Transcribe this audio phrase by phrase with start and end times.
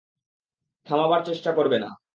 [0.87, 1.89] থামাবার চেষ্টা করবে না।